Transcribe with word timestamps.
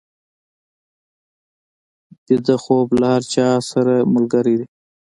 ویده 2.27 2.55
خوب 2.63 2.87
له 2.99 3.05
هر 3.13 3.23
چا 3.33 3.47
سره 3.71 3.93
ملګری 4.13 4.55
دی 4.59 4.67